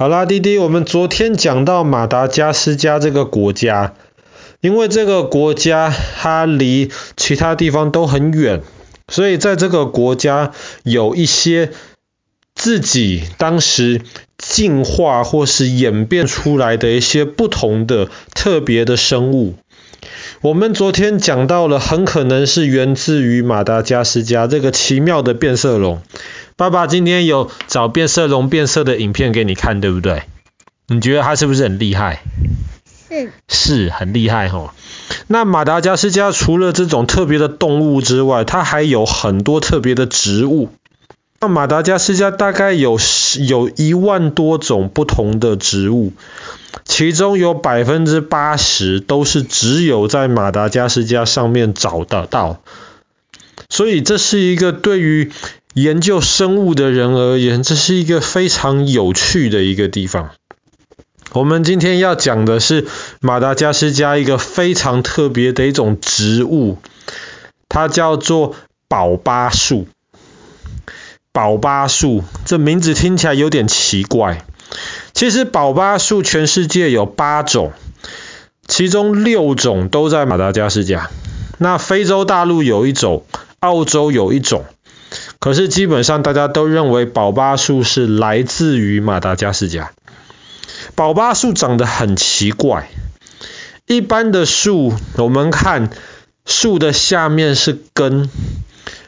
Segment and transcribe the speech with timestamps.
[0.00, 3.92] 好啦，弟弟，我们昨天讲到马达加斯加这个国家，
[4.62, 8.62] 因为这个国家它离其他地方都很远，
[9.08, 10.52] 所以在这个国家
[10.84, 11.72] 有一些
[12.54, 14.00] 自己当时
[14.38, 19.56] 进化或是演变出来的一些不同的特别的生物。
[20.40, 26.00] 我们昨天讲到了，很可能是源自于马达加斯加这个奇妙的变色龙。
[26.60, 30.24] 爸爸今天有找变色龙变色的影片给你看，对不对？
[30.88, 32.22] 你觉得它是不是很厉害？
[33.08, 34.70] 是，是很厉害吼。
[35.26, 40.68] 那马达加斯加除了这种特别的动物之外，它还有很多特别的植物。
[41.40, 42.98] 那马达加斯加大概有
[43.48, 46.12] 有一万多种不同的植物，
[46.84, 52.60] 其中有百分之八十都是只有在马达加斯加上面找得到。
[53.70, 55.32] 所以这是一个对于
[55.74, 60.30] 研究生物的人而言，这是一个非常有趣的一个地方。
[61.32, 62.88] 我们今天要讲的是
[63.20, 66.78] 马达加斯加一个非常特别的一种植物，
[67.68, 68.56] 它叫做
[68.88, 69.86] 宝巴树。
[71.32, 74.44] 宝巴树，这名字听起来有点奇怪。
[75.12, 77.72] 其实宝巴树全世界有八种，
[78.66, 81.08] 其中六种都在马达加斯加。
[81.58, 83.24] 那非洲大陆有一种，
[83.60, 84.64] 澳洲有一种。
[85.40, 89.90] 可是基本上大家都认为宝巴树是来自于马达加斯加。
[90.94, 92.90] 宝巴树长得很奇怪，
[93.86, 95.90] 一般的树我们看
[96.44, 98.28] 树的下面是根，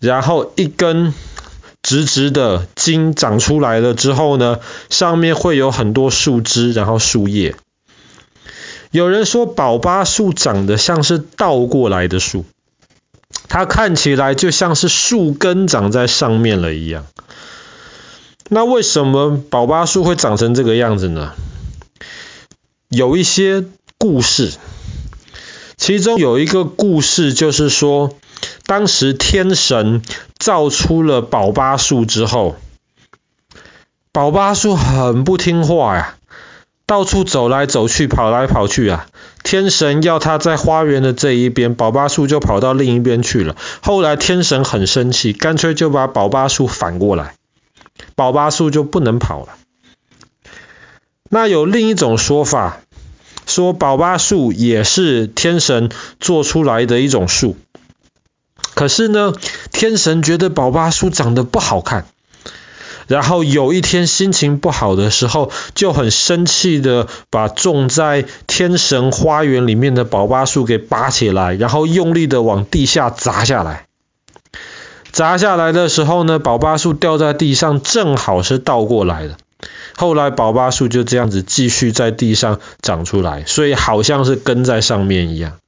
[0.00, 1.14] 然后一根
[1.80, 4.58] 直直的茎长出来了之后呢，
[4.90, 7.54] 上面会有很多树枝，然后树叶。
[8.90, 12.44] 有人说宝巴树长得像是倒过来的树。
[13.48, 17.06] 它看起来就像是树根长在上面了一样。
[18.48, 21.32] 那为什么宝巴树会长成这个样子呢？
[22.88, 23.64] 有一些
[23.98, 24.52] 故事，
[25.76, 28.14] 其中有一个故事就是说，
[28.64, 30.02] 当时天神
[30.38, 32.56] 造出了宝巴树之后，
[34.12, 36.15] 宝巴树很不听话呀。
[36.86, 39.08] 到处走来走去，跑来跑去啊！
[39.42, 43.56] 天神要他在花园的这一边，宝巴树就跑到另一边去了。
[43.82, 47.34] 后来天神很生气，干脆就把宝巴树反过来，
[48.14, 49.56] 宝巴树就不能跑了。
[51.28, 52.78] 那有另一种说法，
[53.46, 57.56] 说宝巴树也是天神做出来的一种树，
[58.74, 59.32] 可是呢，
[59.72, 62.06] 天神觉得宝巴树长得不好看。
[63.06, 73.86] 然后有一天心情不好的时候，就很生气的把种在天神花园里面的宝巴树给拔起来，然后用力的往地下砸下来。
[75.12, 79.36] 砸下来的时候呢，宝巴树掉在地上，正好是倒过来的。
[79.96, 85.58] 后来宝巴树就这样子继续在地上长出来，所以好像是根在上面一样。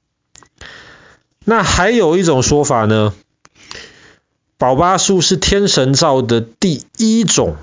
[1.47, 3.15] 那还有一种说法呢？
[4.59, 7.57] 宝巴树是天神造的第一种，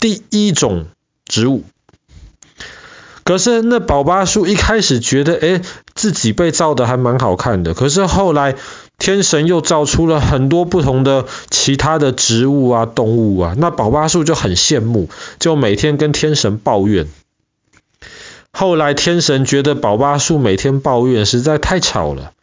[0.00, 0.86] 第一种
[1.26, 1.64] 植物。
[3.24, 5.60] 可是那宝巴树一开始觉得，诶，
[5.94, 7.72] 自己被造的还蛮好看的。
[7.72, 8.54] 可是后来
[8.98, 15.08] 天神又造出了很多不同的其他的植物啊、动物啊，那宝巴树就很羡慕，
[15.38, 17.06] 就每天跟天神抱怨。
[18.50, 22.33] 后来天神觉得宝巴树每天抱怨实在太吵了。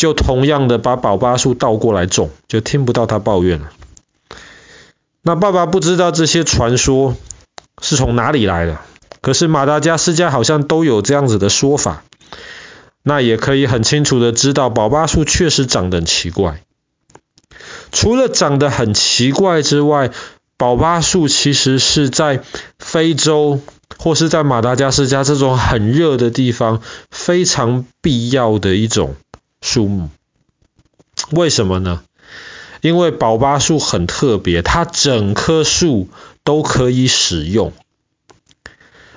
[0.00, 3.70] 就同样的把宝巴树倒过来种，就听不到他抱怨了。
[5.20, 7.14] 那爸爸不知道这些传说
[7.82, 8.78] 是从哪里来的，
[9.20, 12.02] 可是马达加斯加好像都有这样子的说法。
[13.02, 16.62] 那也可以很清楚的知道，宝巴树确实长得很奇怪。
[17.92, 20.12] 除了长得很奇怪之外，
[20.56, 22.42] 宝巴树其实是在
[22.78, 23.60] 非洲
[23.98, 29.14] 或是在马达加斯加这种很热的地方非常必要的一种。
[29.70, 30.08] 树木，
[31.30, 32.02] 为什么呢？
[32.80, 36.08] 因为宝巴树很特别，它整棵树
[36.42, 37.72] 都可以使用。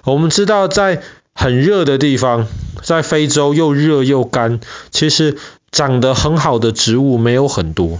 [0.03, 1.01] 我们知道，在
[1.33, 2.47] 很热的地方，
[2.83, 4.59] 在非洲又热又干，
[4.91, 5.39] 其实
[5.71, 7.99] 长得很好的植物没有很多。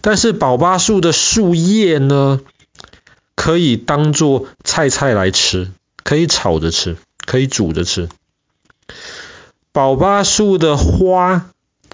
[0.00, 2.40] 但是宝巴树的树叶呢，
[3.34, 5.70] 可以当做菜菜来吃，
[6.02, 6.96] 可以炒着吃，
[7.26, 8.08] 可以煮着吃。
[9.76, 11.50] 宝巴树的花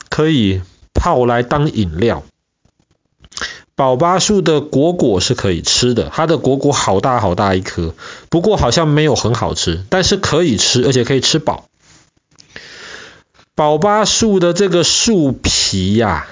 [0.08, 0.60] 可以
[0.94, 2.22] 泡来当饮料，
[3.74, 7.96] 宝巴树的果果是可以吃的，它的果果好大好大一颗，
[8.30, 11.66] 不过好像没有很好吃，但是可以吃，而且可以吃饱。
[13.56, 16.28] 宝巴树的这个树皮呀，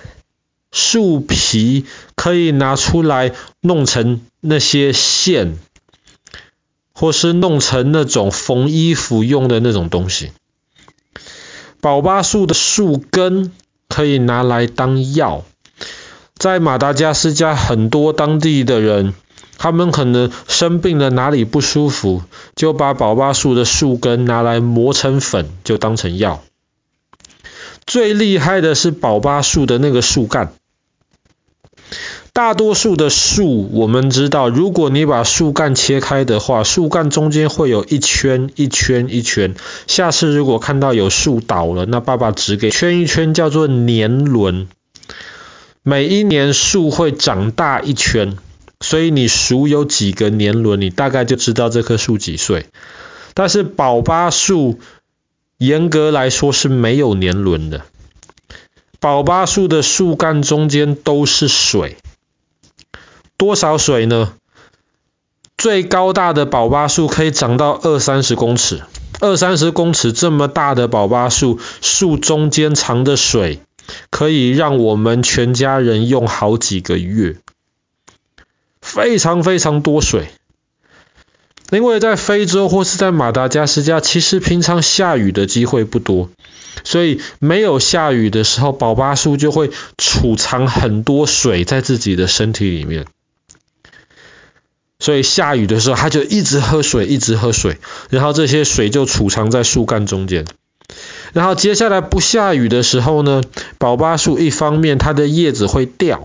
[0.70, 5.58] 树皮可以拿出来弄成那些线，
[6.92, 10.30] 或是弄成那种缝衣服用的那种东西。
[11.80, 13.52] 宝巴树的树根
[13.88, 15.44] 可以拿来当药，
[16.36, 19.14] 在马达加斯加很多当地的人，
[19.56, 22.22] 他们可能生病了，哪里不舒服，
[22.54, 26.42] 就把宝巴树的树根拿来磨成粉，就当成药。
[27.86, 30.52] 最厉害的是宝巴树的那个树干。
[32.40, 39.54] 大多数的树，我们知道，如果你把树干切开的话，树干中间会有一圈一圈一圈。
[39.86, 44.68] 下次如果看到有树倒了，那爸爸指给圈一圈，叫做年轮。
[45.82, 48.38] 每一年树会长大一圈，
[48.80, 52.64] 所以你数有几个年轮，你大概就知道这棵树几岁。
[53.34, 54.80] 但是宝巴树
[55.58, 57.82] 严格来说是没有年轮的，
[58.98, 61.98] 宝巴树的树干中间都是水。
[63.40, 64.34] 多少水呢？
[65.56, 68.82] 最高大的宝巴树可以长到二三十公尺，
[69.18, 73.62] 二三十公尺这么大的宝巴树，树中间藏的水
[74.10, 77.36] 可以让我们全家人用好几个月，
[78.82, 80.28] 非常非常多水。
[81.70, 86.28] 因为在非洲或是在马达加斯加，其实平常下雨的机会不多，
[86.84, 93.06] 所以没有下雨的时候，宝巴树就会储藏很多水在自己的身体里面。
[95.00, 97.78] 所以下雨的时候，它就一直喝水，一直喝水，
[98.10, 100.44] 然后这些水就储藏在树干中间。
[101.32, 103.42] 然后接下来不下雨的时候呢，
[103.78, 106.22] 宝巴树一方面它的叶子会掉，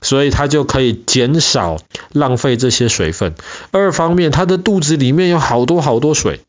[0.00, 1.76] 所以它就可以减少
[2.12, 3.32] 浪费这些水分；
[3.72, 6.40] 二方面它的肚子里面有好多好多水，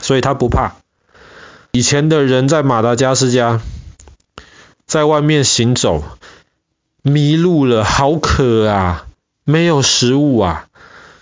[0.00, 0.76] 所以它不怕。
[1.72, 3.60] 以前的人在马达加斯加，
[4.86, 6.04] 在外面行走，
[7.02, 9.06] 迷路了，好渴啊！
[9.44, 10.68] 没有食物啊，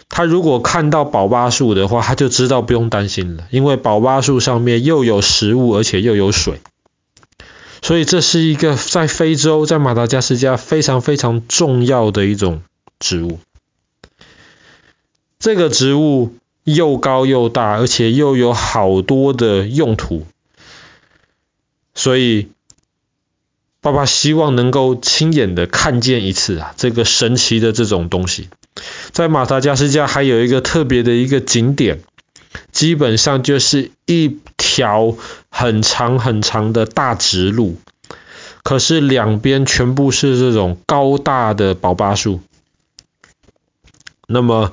[0.09, 6.61] 他如果看到宝巴树的话，他就知道不用担心了，因为宝巴树上面又有食物，而且又有水，
[7.83, 12.63] 所以这是一个在非洲，在马达加斯加非常非常重要的一种
[13.01, 13.41] 植物。
[15.39, 20.27] 这个植物又高又大，而且又有好多的用途，
[21.95, 22.49] 所以。
[23.83, 28.49] 爸爸希望能够亲眼的看见一次啊，这个神奇的这种东西。
[29.11, 31.99] 在马达加斯加还有一个特别的一个景点，
[32.71, 35.17] 基本上就是一条
[35.51, 37.77] 很长很长的大直路，
[38.63, 42.41] 可是两边全部是这种高大的宝巴树。
[44.29, 44.73] 那么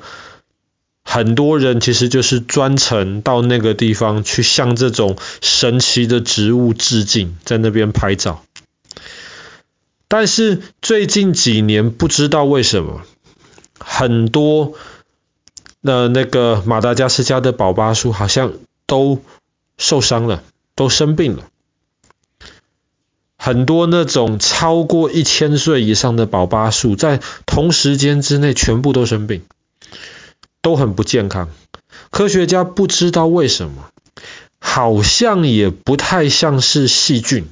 [1.04, 8.44] 很多人其实就是专程到那个地方去向这种神奇的植物致敬，在那边拍照。
[10.10, 13.04] 但是最近几年不知道为什么，
[13.80, 14.74] 很多
[15.84, 18.54] 的那个马达加斯加的宝巴树好像
[18.88, 19.22] 都
[19.78, 20.44] 受伤了，
[20.76, 21.46] 都生病了。
[23.38, 29.44] 很多那种超过一千岁以上的宝巴树，在同时间之内全部都生病，
[30.64, 31.50] 都很不健康。
[32.10, 33.92] 科学家不知道为什么，
[34.60, 37.48] 好像也不太像是细菌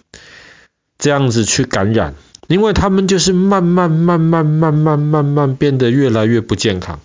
[0.97, 2.15] 这样子去感染。
[2.47, 6.99] 因为他们就是慢慢、慢慢、慢慢、慢慢变得越来越不健康，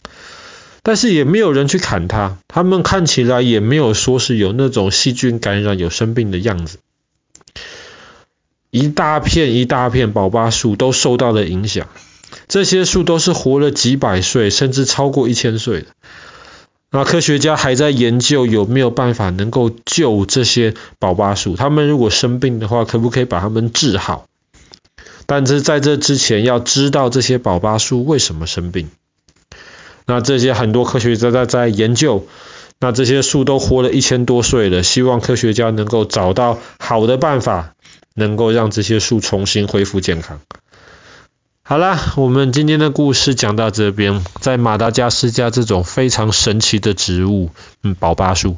[0.83, 6.79] 但是也没有人去砍它，他们看起来也没有说是有那种细菌感染、有生病的样子。
[8.71, 11.89] 一大片一大片宝巴树都受到了影响，
[12.49, 15.87] 这些树都是活了几百岁，甚至超过一千岁的。
[16.91, 24.27] 那科学家还在研究有没有办法能够救这些宝巴树，他们如果生病的话，可不可以把他们治好？
[25.27, 28.91] 但是在这之前，要知道这些宝巴树为什么生病。
[30.07, 32.27] 那这些很多科学家在在研究。
[32.81, 37.75] 那这些树都活了一千多岁了，希望科学家能够找到好的办法，
[38.15, 40.41] 能够让这些树重新恢复健康。
[41.63, 47.51] 好啦，我们今天的故事讲到这边，在马达加斯加这种非常神奇的植物，
[47.85, 48.57] 嗯，宝巴树。